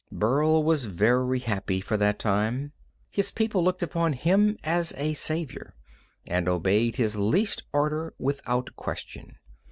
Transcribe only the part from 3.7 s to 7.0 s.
upon him as a savior, and obeyed